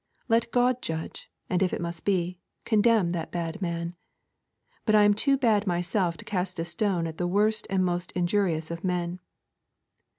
Let 0.27 0.49
God 0.49 0.81
judge, 0.81 1.29
and 1.47 1.61
if 1.61 1.73
it 1.73 1.79
must 1.79 2.05
be, 2.05 2.39
condemn 2.65 3.11
that 3.11 3.31
bad 3.31 3.61
man. 3.61 3.95
But 4.83 4.95
I 4.95 5.03
am 5.03 5.13
too 5.13 5.37
bad 5.37 5.67
myself 5.67 6.17
to 6.17 6.25
cast 6.25 6.57
a 6.57 6.65
stone 6.65 7.05
at 7.05 7.19
the 7.19 7.27
worst 7.27 7.67
and 7.69 7.85
most 7.85 8.11
injurious 8.13 8.71
of 8.71 8.83
men. 8.83 9.19